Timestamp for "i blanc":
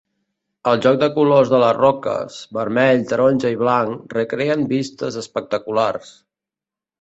3.57-4.09